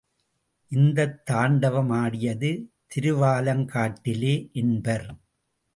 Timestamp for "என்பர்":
4.51-5.07